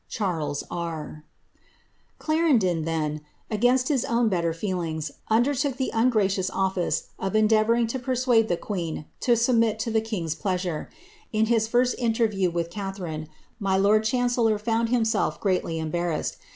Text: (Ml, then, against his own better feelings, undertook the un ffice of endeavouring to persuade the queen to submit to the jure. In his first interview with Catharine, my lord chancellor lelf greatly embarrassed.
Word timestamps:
(Ml, 0.09 1.21
then, 2.85 3.21
against 3.51 3.87
his 3.87 4.03
own 4.03 4.29
better 4.29 4.51
feelings, 4.51 5.11
undertook 5.29 5.77
the 5.77 5.93
un 5.93 6.11
ffice 6.11 7.05
of 7.19 7.35
endeavouring 7.35 7.85
to 7.85 7.99
persuade 7.99 8.47
the 8.47 8.57
queen 8.57 9.05
to 9.19 9.35
submit 9.35 9.77
to 9.77 9.91
the 9.91 10.01
jure. 10.01 10.89
In 11.31 11.45
his 11.45 11.67
first 11.67 11.93
interview 11.99 12.49
with 12.49 12.71
Catharine, 12.71 13.27
my 13.59 13.77
lord 13.77 14.03
chancellor 14.03 14.57
lelf 14.57 15.39
greatly 15.39 15.77
embarrassed. 15.77 16.37